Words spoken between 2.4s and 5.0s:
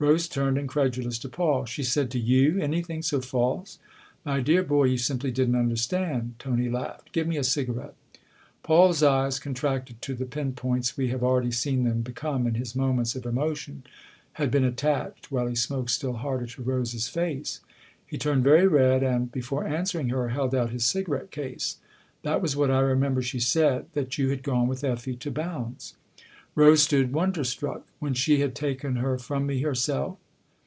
anything so false?"" My dear boy, you